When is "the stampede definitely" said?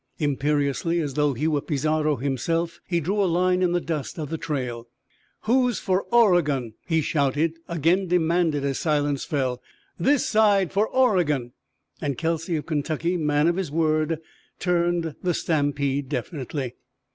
15.21-16.73